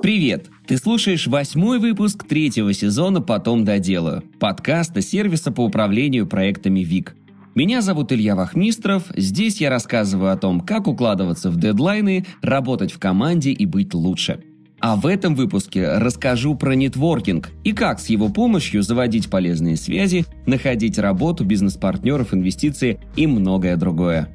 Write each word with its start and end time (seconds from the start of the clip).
Привет! 0.00 0.48
Ты 0.64 0.76
слушаешь 0.76 1.26
восьмой 1.26 1.80
выпуск 1.80 2.24
третьего 2.24 2.72
сезона 2.72 3.20
«Потом 3.20 3.64
доделаю» 3.64 4.22
подкаста 4.38 5.02
сервиса 5.02 5.50
по 5.50 5.64
управлению 5.64 6.28
проектами 6.28 6.80
ВИК. 6.80 7.16
Меня 7.56 7.82
зовут 7.82 8.12
Илья 8.12 8.36
Вахмистров. 8.36 9.04
Здесь 9.16 9.60
я 9.60 9.70
рассказываю 9.70 10.32
о 10.32 10.36
том, 10.36 10.60
как 10.60 10.86
укладываться 10.86 11.50
в 11.50 11.58
дедлайны, 11.58 12.24
работать 12.42 12.92
в 12.92 13.00
команде 13.00 13.50
и 13.50 13.66
быть 13.66 13.92
лучше. 13.92 14.44
А 14.78 14.94
в 14.94 15.04
этом 15.04 15.34
выпуске 15.34 15.88
расскажу 15.98 16.54
про 16.54 16.76
нетворкинг 16.76 17.50
и 17.64 17.72
как 17.72 17.98
с 17.98 18.06
его 18.06 18.28
помощью 18.28 18.84
заводить 18.84 19.28
полезные 19.28 19.76
связи, 19.76 20.26
находить 20.46 20.98
работу, 20.98 21.44
бизнес-партнеров, 21.44 22.32
инвестиции 22.32 23.00
и 23.16 23.26
многое 23.26 23.76
другое. 23.76 24.28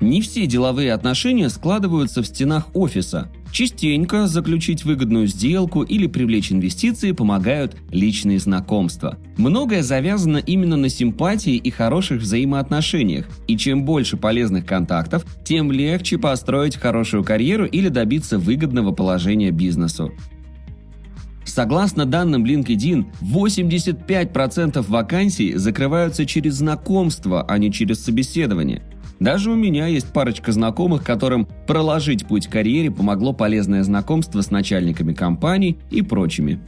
Не 0.00 0.22
все 0.22 0.46
деловые 0.46 0.94
отношения 0.94 1.50
складываются 1.50 2.22
в 2.22 2.26
стенах 2.26 2.74
офиса. 2.74 3.30
Частенько 3.52 4.28
заключить 4.28 4.84
выгодную 4.84 5.26
сделку 5.26 5.82
или 5.82 6.06
привлечь 6.06 6.52
инвестиции 6.52 7.12
помогают 7.12 7.76
личные 7.90 8.38
знакомства. 8.38 9.18
Многое 9.36 9.82
завязано 9.82 10.38
именно 10.38 10.76
на 10.76 10.88
симпатии 10.88 11.56
и 11.56 11.70
хороших 11.70 12.20
взаимоотношениях, 12.20 13.26
и 13.48 13.56
чем 13.56 13.84
больше 13.84 14.16
полезных 14.16 14.66
контактов, 14.66 15.24
тем 15.44 15.72
легче 15.72 16.16
построить 16.16 16.76
хорошую 16.76 17.24
карьеру 17.24 17.66
или 17.66 17.88
добиться 17.88 18.38
выгодного 18.38 18.92
положения 18.92 19.50
бизнесу. 19.50 20.12
Согласно 21.44 22.06
данным 22.06 22.44
LinkedIn, 22.44 23.06
85% 23.22 24.84
вакансий 24.88 25.54
закрываются 25.56 26.24
через 26.24 26.54
знакомство, 26.54 27.44
а 27.44 27.58
не 27.58 27.72
через 27.72 28.04
собеседование. 28.04 28.82
Даже 29.20 29.50
у 29.50 29.54
меня 29.54 29.86
есть 29.86 30.12
парочка 30.12 30.50
знакомых, 30.50 31.04
которым 31.04 31.46
проложить 31.66 32.26
путь 32.26 32.46
к 32.46 32.52
карьере 32.52 32.90
помогло 32.90 33.34
полезное 33.34 33.84
знакомство 33.84 34.40
с 34.40 34.50
начальниками 34.50 35.12
компаний 35.12 35.78
и 35.90 36.00
прочими. 36.00 36.58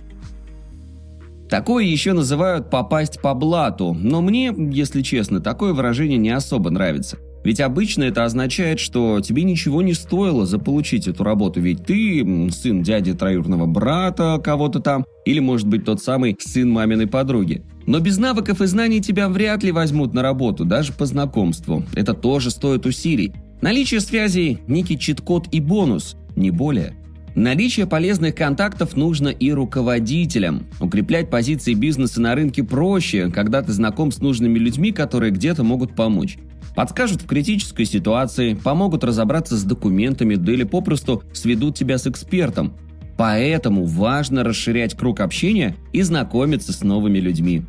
Такое 1.49 1.85
еще 1.85 2.13
называют 2.13 2.71
«попасть 2.71 3.21
по 3.21 3.35
блату», 3.35 3.95
но 3.99 4.21
мне, 4.21 4.55
если 4.57 5.03
честно, 5.03 5.41
такое 5.41 5.73
выражение 5.73 6.19
не 6.19 6.31
особо 6.31 6.71
нравится– 6.71 7.19
ведь 7.45 7.61
обычно 7.61 8.05
это 8.05 8.25
означает, 8.25 8.79
что 8.79 9.21
тебе 9.21 9.43
ничего 9.43 9.83
не 9.83 9.95
стоило 9.95 10.47
заполучить 10.47 11.09
эту 11.09 11.25
работу, 11.25 11.61
ведь 11.61 11.85
ты 11.85 12.25
сын 12.51 12.83
дяди 12.83 13.15
троюрного 13.15 13.67
брата 13.67 14.41
кого-то 14.43 14.81
там, 14.81 15.05
или 15.25 15.41
может 15.41 15.67
быть 15.67 15.85
тот 15.85 16.03
самый 16.03 16.37
сын 16.39 16.71
маминой 16.71 17.07
подруги. 17.07 17.63
Но 17.87 17.99
без 17.99 18.19
навыков 18.19 18.61
и 18.61 18.67
знаний 18.67 19.01
тебя 19.01 19.29
вряд 19.29 19.63
ли 19.65 19.73
возьмут 19.73 20.15
на 20.15 20.23
работу, 20.23 20.65
даже 20.65 20.93
по 20.93 21.07
знакомству. 21.07 21.85
Это 21.95 22.15
тоже 22.15 22.51
стоит 22.51 22.87
усилий. 22.87 23.33
Наличие 23.61 24.01
связей– 24.01 24.59
некий 24.67 24.99
чит-код 24.99 25.49
и 25.53 25.61
бонус, 25.61 26.17
не 26.37 26.51
более. 26.51 26.97
Наличие 27.35 27.87
полезных 27.87 28.35
контактов 28.35 28.95
нужно 28.95 29.29
и 29.29 29.53
руководителям. 29.53 30.67
Укреплять 30.81 31.31
позиции 31.31 31.73
бизнеса 31.73 32.21
на 32.21 32.35
рынке 32.35 32.63
проще, 32.63 33.31
когда 33.31 33.63
ты 33.63 33.73
знаком 33.73 34.13
с 34.13 34.19
нужными 34.19 34.59
людьми, 34.59 34.93
которые 34.93 35.33
где-то 35.33 35.65
могут 35.65 35.95
помочь. 35.95 36.37
Подскажут 36.75 37.23
в 37.23 37.27
критической 37.27 37.85
ситуации, 37.85 38.55
помогут 38.55 39.05
разобраться 39.05 39.57
с 39.57 39.65
документами, 39.65 40.37
да 40.37 40.53
или 40.53 40.65
попросту 40.65 41.23
сведут 41.33 41.77
тебя 41.77 41.99
с 41.99 42.07
экспертом. 42.07 42.75
Поэтому 43.19 43.85
важно 43.85 44.43
расширять 44.43 44.97
круг 44.97 45.21
общения 45.21 45.77
и 45.93 46.03
знакомиться 46.03 46.73
с 46.73 46.83
новыми 46.83 47.19
людьми. 47.19 47.63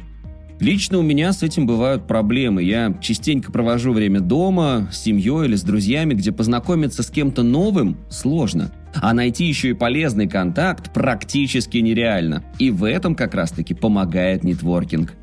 Лично 0.60 1.00
у 1.00 1.02
меня 1.02 1.34
с 1.34 1.44
этим 1.44 1.68
бывают 1.68 2.08
проблемы. 2.08 2.64
Я 2.64 2.98
частенько 3.02 3.52
провожу 3.52 3.92
время 3.92 4.22
дома, 4.22 4.88
с 4.94 5.02
семьей 5.02 5.46
или 5.46 5.56
с 5.56 5.64
друзьями, 5.64 6.14
где 6.14 6.32
познакомиться 6.32 7.04
с 7.04 7.10
кем-то 7.10 7.44
новым 7.44 7.98
сложно. 8.10 8.72
А 8.96 9.14
найти 9.14 9.46
еще 9.46 9.72
и 9.72 9.74
полезный 9.74 10.30
контакт 10.30 10.94
практически 10.94 11.80
нереально. 11.80 12.44
И 12.60 12.72
в 12.72 12.88
этом 12.88 13.16
как 13.16 13.34
раз-таки 13.34 13.74
помогает 13.74 14.46
нетворкинг. 14.46 15.14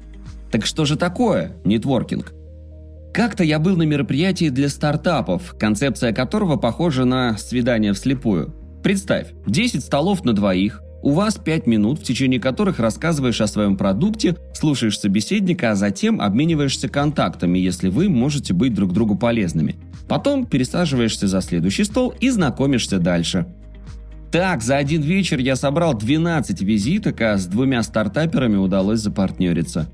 Так 0.50 0.66
что 0.66 0.84
же 0.84 0.96
такое 0.96 1.56
нетворкинг? 1.64 2.34
Как-то 3.12 3.42
я 3.42 3.58
был 3.58 3.76
на 3.76 3.82
мероприятии 3.82 4.50
для 4.50 4.68
стартапов, 4.68 5.54
концепция 5.58 6.12
которого 6.12 6.56
похожа 6.56 7.04
на 7.04 7.36
свидание 7.36 7.92
вслепую. 7.92 8.54
Представь, 8.82 9.28
10 9.46 9.84
столов 9.84 10.24
на 10.24 10.32
двоих, 10.32 10.82
у 11.02 11.10
вас 11.12 11.36
5 11.36 11.66
минут, 11.66 12.00
в 12.00 12.02
течение 12.04 12.38
которых 12.38 12.78
рассказываешь 12.78 13.40
о 13.40 13.46
своем 13.46 13.76
продукте, 13.76 14.36
слушаешь 14.54 14.98
собеседника, 14.98 15.72
а 15.72 15.74
затем 15.74 16.20
обмениваешься 16.20 16.88
контактами, 16.88 17.58
если 17.58 17.88
вы 17.88 18.08
можете 18.08 18.54
быть 18.54 18.74
друг 18.74 18.92
другу 18.92 19.16
полезными. 19.16 19.76
Потом 20.08 20.46
пересаживаешься 20.46 21.26
за 21.26 21.40
следующий 21.40 21.84
стол 21.84 22.14
и 22.20 22.30
знакомишься 22.30 22.98
дальше. 22.98 23.46
Так, 24.30 24.62
за 24.62 24.76
один 24.76 25.02
вечер 25.02 25.38
я 25.38 25.56
собрал 25.56 25.94
12 25.94 26.62
визиток, 26.62 27.20
а 27.20 27.36
с 27.36 27.46
двумя 27.46 27.82
стартаперами 27.82 28.56
удалось 28.56 29.00
запартнериться. 29.00 29.88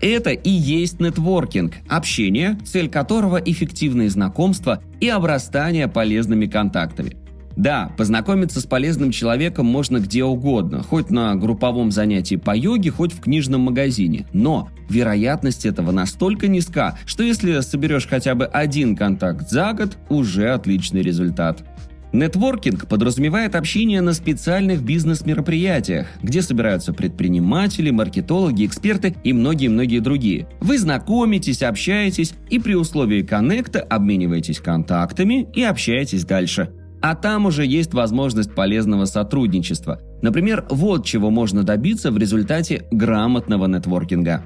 Это 0.00 0.30
и 0.30 0.50
есть 0.50 1.00
нетворкинг, 1.00 1.74
общение, 1.88 2.56
цель 2.64 2.88
которого 2.88 3.36
эффективные 3.36 4.10
знакомства 4.10 4.80
и 5.00 5.08
обрастание 5.08 5.88
полезными 5.88 6.46
контактами. 6.46 7.16
Да, 7.56 7.90
познакомиться 7.96 8.60
с 8.60 8.66
полезным 8.66 9.10
человеком 9.10 9.66
можно 9.66 9.98
где 9.98 10.22
угодно, 10.22 10.84
хоть 10.84 11.10
на 11.10 11.34
групповом 11.34 11.90
занятии 11.90 12.36
по 12.36 12.56
йоге, 12.56 12.92
хоть 12.92 13.12
в 13.12 13.20
книжном 13.20 13.62
магазине. 13.62 14.28
Но 14.32 14.68
вероятность 14.88 15.66
этого 15.66 15.90
настолько 15.90 16.46
низка, 16.46 16.96
что 17.04 17.24
если 17.24 17.58
соберешь 17.58 18.06
хотя 18.06 18.36
бы 18.36 18.46
один 18.46 18.94
контакт 18.94 19.50
за 19.50 19.72
год, 19.72 19.98
уже 20.08 20.50
отличный 20.50 21.02
результат. 21.02 21.64
Нетворкинг 22.12 22.86
подразумевает 22.86 23.54
общение 23.54 24.00
на 24.00 24.14
специальных 24.14 24.82
бизнес-мероприятиях, 24.82 26.06
где 26.22 26.40
собираются 26.40 26.94
предприниматели, 26.94 27.90
маркетологи, 27.90 28.64
эксперты 28.64 29.14
и 29.24 29.32
многие-многие 29.34 30.00
другие. 30.00 30.48
Вы 30.60 30.78
знакомитесь, 30.78 31.62
общаетесь 31.62 32.32
и 32.48 32.58
при 32.58 32.74
условии 32.74 33.22
коннекта 33.22 33.80
обмениваетесь 33.80 34.58
контактами 34.58 35.48
и 35.54 35.62
общаетесь 35.62 36.24
дальше. 36.24 36.70
А 37.00 37.14
там 37.14 37.46
уже 37.46 37.64
есть 37.64 37.92
возможность 37.94 38.54
полезного 38.54 39.04
сотрудничества. 39.04 40.00
Например, 40.22 40.66
вот 40.70 41.04
чего 41.04 41.30
можно 41.30 41.62
добиться 41.62 42.10
в 42.10 42.18
результате 42.18 42.86
грамотного 42.90 43.66
нетворкинга. 43.66 44.44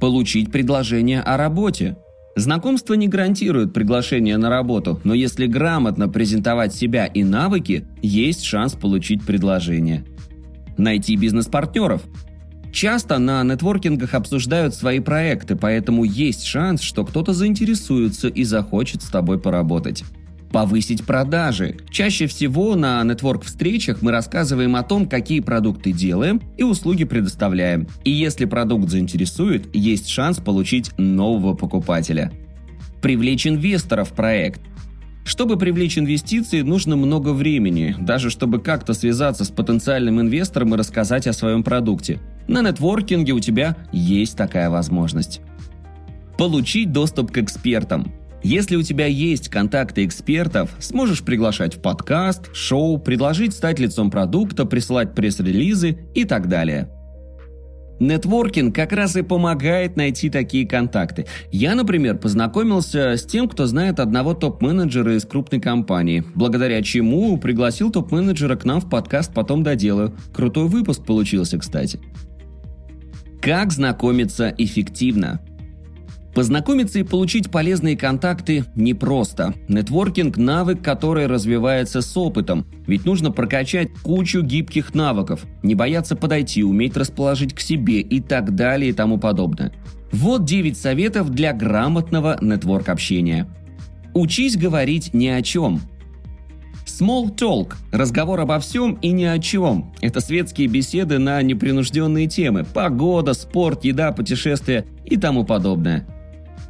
Получить 0.00 0.50
предложение 0.50 1.20
о 1.20 1.36
работе– 1.36 1.96
Знакомство 2.36 2.94
не 2.94 3.06
гарантирует 3.06 3.72
приглашение 3.72 4.36
на 4.36 4.50
работу, 4.50 5.00
но 5.04 5.14
если 5.14 5.46
грамотно 5.46 6.08
презентовать 6.08 6.74
себя 6.74 7.06
и 7.06 7.22
навыки, 7.22 7.86
есть 8.02 8.44
шанс 8.44 8.74
получить 8.74 9.24
предложение. 9.24 10.04
Найти 10.76 11.16
бизнес-партнеров. 11.16 12.02
Часто 12.72 13.18
на 13.18 13.44
нетворкингах 13.44 14.14
обсуждают 14.14 14.74
свои 14.74 14.98
проекты, 14.98 15.54
поэтому 15.54 16.02
есть 16.02 16.44
шанс, 16.44 16.80
что 16.80 17.04
кто-то 17.04 17.32
заинтересуется 17.32 18.26
и 18.26 18.42
захочет 18.42 19.02
с 19.02 19.10
тобой 19.10 19.38
поработать 19.40 20.02
повысить 20.54 21.04
продажи. 21.04 21.78
Чаще 21.90 22.28
всего 22.28 22.76
на 22.76 23.02
нетворк-встречах 23.02 24.02
мы 24.02 24.12
рассказываем 24.12 24.76
о 24.76 24.84
том, 24.84 25.08
какие 25.08 25.40
продукты 25.40 25.90
делаем 25.90 26.40
и 26.56 26.62
услуги 26.62 27.02
предоставляем. 27.02 27.88
И 28.04 28.12
если 28.12 28.44
продукт 28.44 28.88
заинтересует, 28.88 29.74
есть 29.74 30.06
шанс 30.06 30.38
получить 30.38 30.96
нового 30.96 31.54
покупателя. 31.54 32.30
Привлечь 33.02 33.48
инвесторов 33.48 34.10
в 34.10 34.12
проект. 34.12 34.60
Чтобы 35.24 35.58
привлечь 35.58 35.98
инвестиции, 35.98 36.60
нужно 36.60 36.94
много 36.94 37.30
времени, 37.30 37.96
даже 37.98 38.30
чтобы 38.30 38.60
как-то 38.60 38.94
связаться 38.94 39.44
с 39.44 39.50
потенциальным 39.50 40.20
инвестором 40.20 40.72
и 40.72 40.78
рассказать 40.78 41.26
о 41.26 41.32
своем 41.32 41.64
продукте. 41.64 42.20
На 42.46 42.62
нетворкинге 42.62 43.32
у 43.32 43.40
тебя 43.40 43.76
есть 43.90 44.36
такая 44.36 44.70
возможность. 44.70 45.40
Получить 46.38 46.92
доступ 46.92 47.32
к 47.32 47.38
экспертам. 47.38 48.12
Если 48.44 48.76
у 48.76 48.82
тебя 48.82 49.06
есть 49.06 49.48
контакты 49.48 50.04
экспертов, 50.04 50.70
сможешь 50.78 51.22
приглашать 51.22 51.76
в 51.76 51.80
подкаст, 51.80 52.54
шоу, 52.54 52.98
предложить 52.98 53.54
стать 53.54 53.78
лицом 53.78 54.10
продукта, 54.10 54.66
присылать 54.66 55.14
пресс-релизы 55.14 55.96
и 56.14 56.24
так 56.24 56.46
далее. 56.50 56.90
Нетворкинг 58.00 58.74
как 58.74 58.92
раз 58.92 59.16
и 59.16 59.22
помогает 59.22 59.96
найти 59.96 60.28
такие 60.28 60.68
контакты. 60.68 61.24
Я, 61.52 61.74
например, 61.74 62.18
познакомился 62.18 63.16
с 63.16 63.24
тем, 63.24 63.48
кто 63.48 63.64
знает 63.64 63.98
одного 63.98 64.34
топ-менеджера 64.34 65.16
из 65.16 65.24
крупной 65.24 65.62
компании, 65.62 66.22
благодаря 66.34 66.82
чему 66.82 67.38
пригласил 67.38 67.90
топ-менеджера 67.90 68.56
к 68.56 68.66
нам 68.66 68.82
в 68.82 68.90
подкаст 68.90 69.32
«Потом 69.32 69.62
доделаю». 69.62 70.14
Крутой 70.34 70.68
выпуск 70.68 71.06
получился, 71.06 71.56
кстати. 71.58 71.98
Как 73.40 73.72
знакомиться 73.72 74.54
эффективно? 74.58 75.40
Познакомиться 76.34 76.98
и 76.98 77.04
получить 77.04 77.50
полезные 77.50 77.96
контакты 77.96 78.64
непросто. 78.74 79.54
Нетворкинг– 79.68 80.36
навык, 80.38 80.82
который 80.82 81.26
развивается 81.26 82.00
с 82.02 82.16
опытом. 82.16 82.66
Ведь 82.88 83.04
нужно 83.04 83.30
прокачать 83.30 83.92
кучу 84.02 84.42
гибких 84.42 84.94
навыков, 84.94 85.44
не 85.62 85.76
бояться 85.76 86.16
подойти, 86.16 86.64
уметь 86.64 86.96
расположить 86.96 87.54
к 87.54 87.60
себе 87.60 88.00
и 88.00 88.20
так 88.20 88.56
далее 88.56 88.90
и 88.90 88.92
тому 88.92 89.18
подобное. 89.18 89.72
Вот 90.10 90.44
9 90.44 90.76
советов 90.76 91.30
для 91.30 91.52
грамотного 91.52 92.36
нетворк-общения. 92.40 93.48
Учись 94.12 94.56
говорить 94.56 95.14
ни 95.14 95.28
о 95.28 95.40
чем– 95.40 95.80
Small 96.86 97.34
talk– 97.34 97.74
разговор 97.92 98.40
обо 98.40 98.60
всем 98.60 98.98
и 99.00 99.10
ни 99.10 99.24
о 99.24 99.38
чем. 99.38 99.92
Это 100.00 100.20
светские 100.20 100.68
беседы 100.68 101.18
на 101.18 101.40
непринужденные 101.42 102.28
темы– 102.28 102.64
погода, 102.74 103.32
спорт, 103.32 103.84
еда, 103.84 104.12
путешествия 104.12 104.84
и 105.04 105.16
тому 105.16 105.44
подобное. 105.44 106.06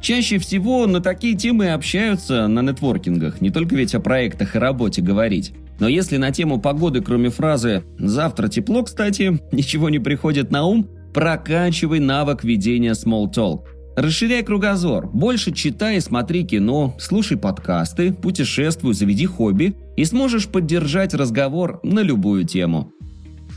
Чаще 0.01 0.37
всего 0.37 0.85
на 0.87 1.01
такие 1.01 1.35
темы 1.35 1.69
общаются 1.71 2.47
на 2.47 2.61
нетворкингах, 2.61 3.41
не 3.41 3.49
только 3.49 3.75
ведь 3.75 3.95
о 3.95 3.99
проектах 3.99 4.55
и 4.55 4.59
работе 4.59 5.01
говорить. 5.01 5.53
Но 5.79 5.87
если 5.87 6.17
на 6.17 6.31
тему 6.31 6.59
погоды, 6.59 7.01
кроме 7.01 7.29
фразы 7.29 7.83
«завтра 7.97 8.47
тепло, 8.47 8.83
кстати», 8.83 9.39
ничего 9.51 9.89
не 9.89 9.99
приходит 9.99 10.51
на 10.51 10.65
ум, 10.65 10.87
прокачивай 11.13 11.99
навык 11.99 12.43
ведения 12.43 12.91
small 12.91 13.31
talk– 13.31 13.61
Расширяй 13.95 14.43
кругозор, 14.43 15.07
больше 15.07 15.53
читай 15.53 15.97
и 15.97 16.01
смотри 16.01 16.43
кино, 16.43 16.95
слушай 16.99 17.37
подкасты, 17.37 18.11
путешествуй, 18.11 18.93
заведи 18.93 19.25
хобби 19.25 19.73
и 19.95 20.03
сможешь 20.03 20.49
поддержать 20.49 21.13
разговор 21.13 21.79
на 21.81 22.01
любую 22.01 22.43
тему. 22.43 22.91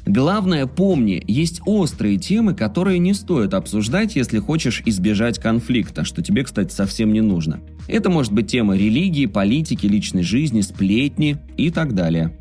Главное, 0.08 0.66
помни, 0.66 1.22
есть 1.26 1.60
острые 1.66 2.16
темы, 2.16 2.54
которые 2.54 2.98
не 2.98 3.12
стоит 3.12 3.52
обсуждать, 3.52 4.16
если 4.16 4.38
хочешь 4.38 4.82
избежать 4.86 5.38
конфликта, 5.38 6.02
что 6.06 6.22
тебе, 6.22 6.44
кстати, 6.44 6.72
совсем 6.72 7.12
не 7.12 7.20
нужно. 7.20 7.60
Это 7.88 8.08
может 8.08 8.32
быть 8.32 8.50
тема 8.50 8.74
религии, 8.74 9.26
политики, 9.26 9.84
личной 9.84 10.22
жизни, 10.22 10.62
сплетни 10.62 11.36
и 11.58 11.70
так 11.70 11.94
далее. 11.94 12.34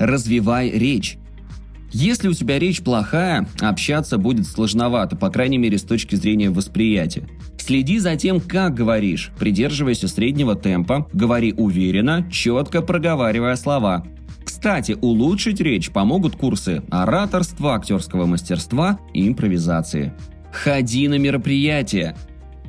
Развивай 0.00 0.68
речь. 0.70 1.16
Если 1.92 2.26
у 2.26 2.32
тебя 2.32 2.58
речь 2.58 2.82
плохая, 2.82 3.46
общаться 3.60 4.18
будет 4.18 4.48
сложновато, 4.48 5.14
по 5.14 5.30
крайней 5.30 5.58
мере 5.58 5.78
с 5.78 5.84
точки 5.84 6.16
зрения 6.16 6.50
восприятия. 6.50 7.28
Следи 7.56 8.00
за 8.00 8.16
тем, 8.16 8.40
как 8.40 8.74
говоришь, 8.74 9.30
придерживайся 9.38 10.08
среднего 10.08 10.56
темпа, 10.56 11.08
говори 11.12 11.52
уверенно, 11.52 12.28
четко 12.32 12.82
проговаривая 12.82 13.54
слова. 13.54 14.04
Кстати, 14.44 14.96
улучшить 15.00 15.60
речь 15.60 15.90
помогут 15.90 16.36
курсы 16.36 16.82
ораторства, 16.90 17.74
актерского 17.74 18.26
мастерства 18.26 18.98
и 19.12 19.26
импровизации. 19.28 20.12
Ходи 20.52 21.08
на 21.08 21.18
мероприятия. 21.18 22.16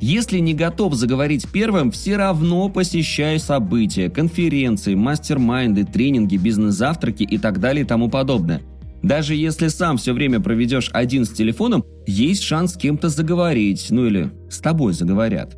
Если 0.00 0.38
не 0.38 0.52
готов 0.52 0.94
заговорить 0.94 1.46
первым, 1.52 1.92
все 1.92 2.16
равно 2.16 2.68
посещай 2.68 3.38
события, 3.38 4.10
конференции, 4.10 4.94
мастер-майнды, 4.96 5.84
тренинги, 5.84 6.36
бизнес-завтраки 6.36 7.22
и 7.22 7.38
так 7.38 7.60
далее 7.60 7.84
и 7.84 7.86
тому 7.86 8.10
подобное. 8.10 8.62
Даже 9.02 9.34
если 9.34 9.68
сам 9.68 9.96
все 9.96 10.12
время 10.12 10.40
проведешь 10.40 10.90
один 10.92 11.24
с 11.24 11.30
телефоном, 11.30 11.84
есть 12.06 12.42
шанс 12.42 12.74
с 12.74 12.76
кем-то 12.76 13.08
заговорить, 13.08 13.88
ну 13.90 14.06
или 14.06 14.30
с 14.48 14.58
тобой 14.58 14.92
заговорят. 14.92 15.56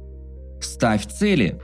Ставь 0.61 1.06
цели. 1.06 1.58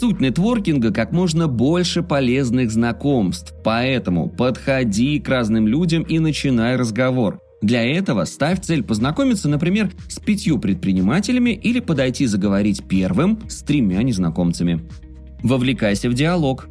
Суть 0.00 0.18
нетворкинга– 0.18 0.92
как 0.94 1.12
можно 1.12 1.46
больше 1.46 2.02
полезных 2.02 2.70
знакомств, 2.70 3.52
поэтому 3.62 4.30
подходи 4.30 5.20
к 5.20 5.28
разным 5.28 5.68
людям 5.68 6.04
и 6.04 6.18
начинай 6.18 6.76
разговор. 6.76 7.38
Для 7.60 7.84
этого 7.84 8.24
ставь 8.24 8.62
цель 8.62 8.82
познакомиться, 8.82 9.50
например, 9.50 9.90
с 10.08 10.18
пятью 10.18 10.58
предпринимателями 10.58 11.50
или 11.50 11.80
подойти 11.80 12.24
заговорить 12.24 12.82
первым 12.88 13.40
с 13.50 13.62
тремя 13.62 14.02
незнакомцами. 14.02 14.80
Вовлекайся 15.42 16.08
в 16.08 16.14
диалог. 16.14 16.70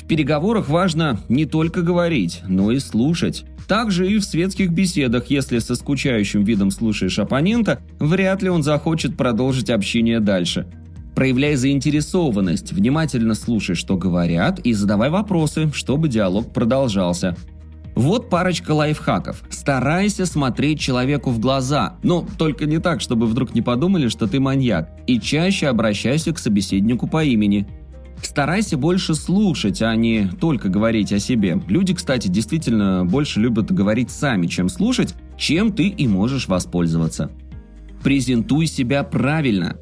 В 0.00 0.06
переговорах 0.06 0.68
важно 0.68 1.18
не 1.28 1.46
только 1.46 1.82
говорить, 1.82 2.42
но 2.46 2.70
и 2.70 2.78
слушать. 2.78 3.44
Также 3.66 4.08
и 4.08 4.18
в 4.18 4.24
светских 4.24 4.70
беседах, 4.70 5.26
если 5.30 5.58
со 5.58 5.74
скучающим 5.74 6.44
видом 6.44 6.70
слушаешь 6.70 7.18
оппонента, 7.18 7.80
вряд 7.98 8.40
ли 8.40 8.48
он 8.48 8.62
захочет 8.62 9.16
продолжить 9.16 9.68
общение 9.68 10.20
дальше. 10.20 10.68
Проявляй 11.18 11.56
заинтересованность, 11.56 12.72
внимательно 12.72 13.34
слушай, 13.34 13.74
что 13.74 13.96
говорят, 13.96 14.60
и 14.60 14.72
задавай 14.72 15.10
вопросы, 15.10 15.68
чтобы 15.74 16.08
диалог 16.08 16.52
продолжался. 16.52 17.36
Вот 17.96 18.30
парочка 18.30 18.70
лайфхаков. 18.70 19.42
Старайся 19.50 20.26
смотреть 20.26 20.78
человеку 20.78 21.30
в 21.30 21.40
глаза, 21.40 21.96
но 22.04 22.24
только 22.38 22.66
не 22.66 22.78
так, 22.78 23.00
чтобы 23.00 23.26
вдруг 23.26 23.52
не 23.52 23.62
подумали, 23.62 24.06
что 24.06 24.28
ты 24.28 24.38
маньяк, 24.38 24.90
и 25.08 25.18
чаще 25.18 25.66
обращайся 25.66 26.32
к 26.32 26.38
собеседнику 26.38 27.08
по 27.08 27.24
имени. 27.24 27.66
Старайся 28.22 28.76
больше 28.76 29.16
слушать, 29.16 29.82
а 29.82 29.96
не 29.96 30.30
только 30.40 30.68
говорить 30.68 31.12
о 31.12 31.18
себе. 31.18 31.60
Люди, 31.66 31.94
кстати, 31.94 32.28
действительно 32.28 33.04
больше 33.04 33.40
любят 33.40 33.72
говорить 33.72 34.12
сами, 34.12 34.46
чем 34.46 34.68
слушать, 34.68 35.16
чем 35.36 35.72
ты 35.72 35.88
и 35.88 36.06
можешь 36.06 36.46
воспользоваться. 36.46 37.32
Презентуй 38.04 38.66
себя 38.66 39.02
правильно. 39.02 39.78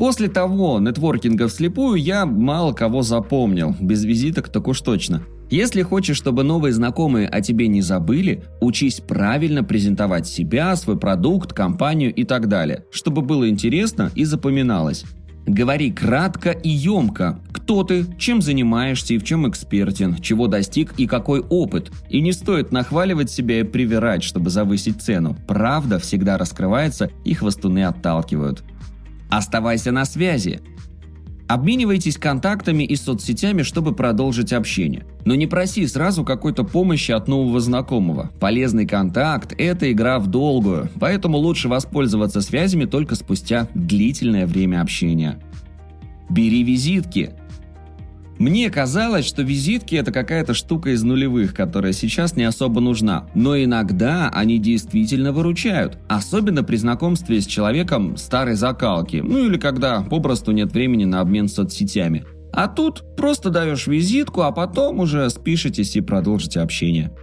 После 0.00 0.28
того 0.28 0.80
нетворкинга 0.80 1.46
вслепую 1.46 1.96
я 1.96 2.24
мало 2.24 2.72
кого 2.72 3.02
запомнил, 3.02 3.76
без 3.78 4.02
визиток 4.02 4.48
так 4.48 4.66
уж 4.66 4.80
точно. 4.80 5.24
Если 5.50 5.82
хочешь, 5.82 6.16
чтобы 6.16 6.42
новые 6.42 6.72
знакомые 6.72 7.28
о 7.28 7.42
тебе 7.42 7.68
не 7.68 7.82
забыли, 7.82 8.42
учись 8.62 9.00
правильно 9.00 9.62
презентовать 9.62 10.26
себя, 10.26 10.74
свой 10.76 10.98
продукт, 10.98 11.52
компанию 11.52 12.14
и 12.14 12.24
так 12.24 12.48
далее, 12.48 12.84
чтобы 12.90 13.20
было 13.20 13.46
интересно 13.50 14.10
и 14.14 14.24
запоминалось. 14.24 15.04
Говори 15.46 15.92
кратко 15.92 16.52
и 16.52 16.70
емко. 16.70 17.38
Кто 17.52 17.84
ты, 17.84 18.06
чем 18.16 18.40
занимаешься 18.40 19.12
и 19.12 19.18
в 19.18 19.24
чем 19.24 19.46
экспертен, 19.50 20.16
чего 20.16 20.46
достиг 20.46 20.94
и 20.96 21.06
какой 21.06 21.40
опыт. 21.40 21.92
И 22.08 22.22
не 22.22 22.32
стоит 22.32 22.72
нахваливать 22.72 23.30
себя 23.30 23.60
и 23.60 23.64
привирать, 23.64 24.22
чтобы 24.22 24.48
завысить 24.48 25.02
цену. 25.02 25.36
Правда 25.46 25.98
всегда 25.98 26.38
раскрывается 26.38 27.10
и 27.26 27.34
хвостуны 27.34 27.84
отталкивают. 27.84 28.64
Оставайся 29.30 29.92
на 29.92 30.04
связи. 30.04 30.60
Обменивайтесь 31.50 32.16
контактами 32.16 32.84
и 32.84 32.94
соцсетями, 32.94 33.62
чтобы 33.62 33.92
продолжить 33.92 34.52
общение. 34.52 35.04
Но 35.24 35.34
не 35.34 35.48
проси 35.48 35.84
сразу 35.86 36.24
какой-то 36.24 36.62
помощи 36.62 37.10
от 37.10 37.26
нового 37.26 37.58
знакомого. 37.58 38.30
Полезный 38.38 38.86
контакт– 38.86 39.52
это 39.58 39.90
игра 39.90 40.20
в 40.20 40.28
долгую, 40.28 40.88
поэтому 41.00 41.38
лучше 41.38 41.68
воспользоваться 41.68 42.40
связями 42.40 42.84
только 42.84 43.16
спустя 43.16 43.66
длительное 43.74 44.46
время 44.46 44.80
общения. 44.80 45.40
Бери 46.28 46.62
визитки. 46.62 47.32
Мне 48.40 48.70
казалось, 48.70 49.26
что 49.26 49.42
визитки 49.42 49.94
это 49.96 50.12
какая-то 50.12 50.54
штука 50.54 50.94
из 50.94 51.02
нулевых, 51.02 51.54
которая 51.54 51.92
сейчас 51.92 52.36
не 52.36 52.44
особо 52.44 52.80
нужна. 52.80 53.28
Но 53.34 53.54
иногда 53.54 54.30
они 54.30 54.56
действительно 54.58 55.30
выручают. 55.30 55.98
Особенно 56.08 56.64
при 56.64 56.76
знакомстве 56.76 57.42
с 57.42 57.46
человеком 57.46 58.16
старой 58.16 58.54
закалки. 58.54 59.16
Ну 59.22 59.46
или 59.46 59.58
когда 59.58 60.00
попросту 60.00 60.52
нет 60.52 60.72
времени 60.72 61.04
на 61.04 61.20
обмен 61.20 61.48
соцсетями. 61.48 62.24
А 62.50 62.66
тут 62.66 63.14
просто 63.14 63.50
даешь 63.50 63.86
визитку, 63.86 64.40
а 64.40 64.52
потом 64.52 65.00
уже 65.00 65.28
спишетесь 65.28 65.94
и 65.96 66.00
продолжите 66.00 66.60
общение. 66.60 67.14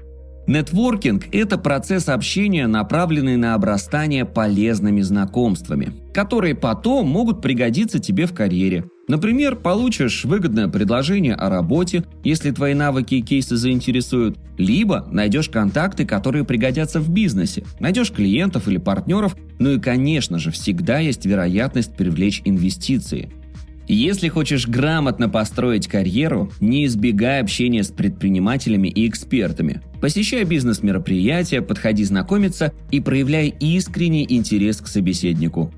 Нетворкинг– 0.46 1.26
это 1.32 1.58
процесс 1.58 2.10
общения, 2.10 2.68
направленный 2.68 3.38
на 3.38 3.56
обрастание 3.56 4.24
полезными 4.24 5.02
знакомствами, 5.02 5.94
которые 6.14 6.54
потом 6.54 7.08
могут 7.08 7.42
пригодиться 7.42 7.98
тебе 7.98 8.28
в 8.28 8.36
карьере. 8.36 8.86
Например, 9.08 9.56
получишь 9.56 10.26
выгодное 10.26 10.68
предложение 10.68 11.34
о 11.34 11.50
работе, 11.50 12.04
если 12.26 12.52
твои 12.52 12.74
навыки 12.74 13.16
и 13.16 13.22
кейсы 13.22 13.56
заинтересуют, 13.56 14.38
либо 14.58 15.08
найдешь 15.10 15.48
контакты, 15.48 16.06
которые 16.06 16.44
пригодятся 16.44 17.00
в 17.00 17.10
бизнесе, 17.10 17.64
найдешь 17.80 18.12
клиентов 18.12 18.68
или 18.68 18.78
партнеров, 18.78 19.38
ну 19.60 19.72
и, 19.72 19.80
конечно 19.80 20.40
же, 20.40 20.52
всегда 20.52 21.00
есть 21.00 21.26
вероятность 21.26 21.96
привлечь 21.96 22.42
инвестиции– 22.44 23.32
если 23.90 24.28
хочешь 24.28 24.68
грамотно 24.68 25.30
построить 25.30 25.88
карьеру, 25.88 26.52
не 26.60 26.86
избегай 26.86 27.40
общения 27.40 27.84
с 27.84 27.88
предпринимателями 27.88 28.90
и 28.90 29.08
экспертами. 29.08 29.82
Посещай 30.02 30.44
бизнес-мероприятия, 30.44 31.62
подходи 31.62 32.04
знакомиться 32.04 32.74
и 32.92 33.00
проявляй 33.00 33.48
искренний 33.48 34.26
интерес 34.28 34.82
к 34.82 34.88
собеседнику. 34.88 35.74